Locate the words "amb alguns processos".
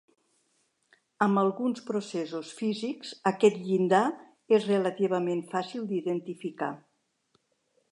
1.25-2.53